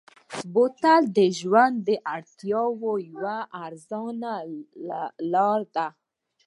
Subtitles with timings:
[0.53, 4.53] بوتل د ژوند د اړتیاوو یوه ارزانه حل
[5.33, 5.87] لاره ده.